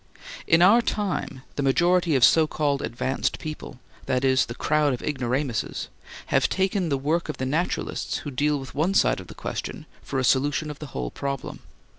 [0.47, 6.49] In our time the majority of so called advanced people—that is, the crowd of ignoramuses—have
[6.49, 10.17] taken the work of the naturalists who deal with one side of the question for
[10.17, 11.59] a solution of the whole problem.